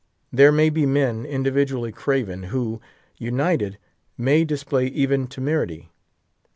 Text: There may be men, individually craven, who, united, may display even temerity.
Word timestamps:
There 0.33 0.51
may 0.51 0.71
be 0.71 0.87
men, 0.87 1.27
individually 1.27 1.91
craven, 1.91 2.45
who, 2.45 2.81
united, 3.19 3.77
may 4.17 4.43
display 4.43 4.87
even 4.87 5.27
temerity. 5.27 5.91